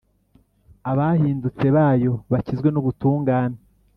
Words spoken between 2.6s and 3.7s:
n’ubutungane.